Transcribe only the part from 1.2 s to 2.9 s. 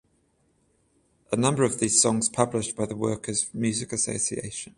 A number of these songs published by